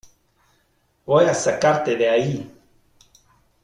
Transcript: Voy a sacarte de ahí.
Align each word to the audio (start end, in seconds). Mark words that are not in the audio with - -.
Voy 1.05 1.25
a 1.25 1.33
sacarte 1.35 1.95
de 1.95 2.09
ahí. 2.09 2.51